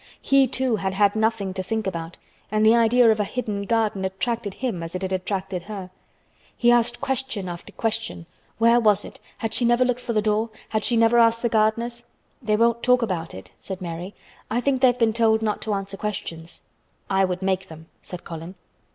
[0.19, 2.17] He too had had nothing to think about
[2.51, 5.91] and the idea of a hidden garden attracted him as it had attracted her.
[6.57, 8.25] He asked question after question.
[8.57, 9.19] Where was it?
[9.37, 10.49] Had she never looked for the door?
[10.69, 12.03] Had she never asked the gardeners?
[12.41, 14.15] "They won't talk about it," said Mary.
[14.49, 16.61] "I think they have been told not to answer questions."
[17.07, 18.55] "I would make them," said Colin.